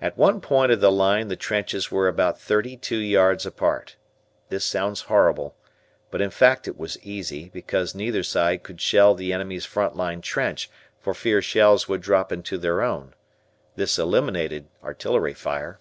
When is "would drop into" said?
11.86-12.56